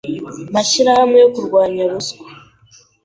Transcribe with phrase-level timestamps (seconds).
[0.53, 2.25] mashyirahamwe yo kurwanya ruswa